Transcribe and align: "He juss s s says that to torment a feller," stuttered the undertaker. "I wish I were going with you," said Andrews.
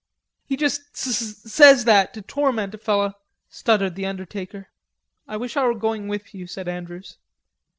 "He 0.47 0.57
juss 0.57 0.79
s 0.95 1.07
s 1.45 1.51
says 1.53 1.85
that 1.85 2.11
to 2.15 2.23
torment 2.23 2.73
a 2.73 2.79
feller," 2.79 3.13
stuttered 3.49 3.93
the 3.93 4.07
undertaker. 4.07 4.69
"I 5.27 5.37
wish 5.37 5.55
I 5.55 5.63
were 5.67 5.75
going 5.75 6.07
with 6.07 6.33
you," 6.33 6.47
said 6.47 6.67
Andrews. 6.67 7.19